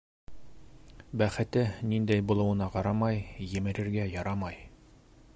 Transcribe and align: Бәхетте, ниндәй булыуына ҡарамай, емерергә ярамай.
Бәхетте, 1.21 1.65
ниндәй 1.91 2.23
булыуына 2.31 2.69
ҡарамай, 2.77 3.21
емерергә 3.51 4.07
ярамай. 4.15 4.57